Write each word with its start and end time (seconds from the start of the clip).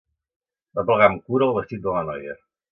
Va 0.79 0.81
aplegar 0.85 1.11
amb 1.11 1.23
cura 1.29 1.51
el 1.51 1.55
vestit 1.61 1.87
de 1.87 1.97
la 1.99 2.05
noia. 2.11 2.39